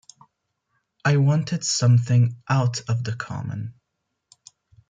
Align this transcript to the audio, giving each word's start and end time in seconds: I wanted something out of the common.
I 1.05 1.17
wanted 1.17 1.63
something 1.63 2.41
out 2.49 2.81
of 2.89 3.03
the 3.03 3.15
common. 3.15 3.75